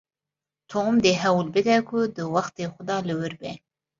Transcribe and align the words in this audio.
Tom 0.71 0.91
dê 1.03 1.11
hewl 1.21 1.47
bide 1.55 1.75
ku 1.87 1.97
di 2.15 2.23
wextê 2.33 2.65
xwe 2.73 2.83
de 2.89 2.97
li 3.07 3.13
wir 3.19 3.33
be. 3.41 3.51